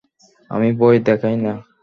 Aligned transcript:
আমি 0.51 0.69
ভয় 0.73 0.97
দেখাই 1.07 1.35
না,? 1.37 1.53